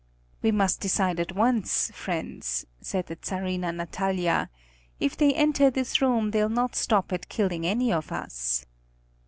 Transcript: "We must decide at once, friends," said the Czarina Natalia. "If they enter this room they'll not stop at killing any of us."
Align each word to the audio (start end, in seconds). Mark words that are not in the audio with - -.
"We 0.41 0.51
must 0.51 0.79
decide 0.81 1.19
at 1.19 1.33
once, 1.35 1.91
friends," 1.93 2.65
said 2.81 3.05
the 3.05 3.15
Czarina 3.17 3.71
Natalia. 3.71 4.49
"If 4.99 5.15
they 5.15 5.31
enter 5.35 5.69
this 5.69 6.01
room 6.01 6.31
they'll 6.31 6.49
not 6.49 6.75
stop 6.75 7.13
at 7.13 7.29
killing 7.29 7.67
any 7.67 7.93
of 7.93 8.11
us." 8.11 8.65